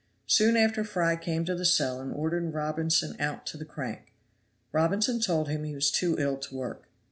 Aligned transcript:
Soon 0.25 0.57
after 0.57 0.83
Fry 0.83 1.15
came 1.15 1.45
to 1.45 1.53
the 1.53 1.63
cell 1.63 2.01
and 2.01 2.11
ordered 2.11 2.55
Robinson 2.55 3.15
out 3.21 3.45
to 3.45 3.55
the 3.55 3.65
crank. 3.65 4.11
Robinson 4.71 5.19
told 5.19 5.47
him 5.47 5.63
he 5.63 5.75
was 5.75 5.91
too 5.91 6.15
ill 6.17 6.37
to 6.37 6.55
work. 6.55 6.87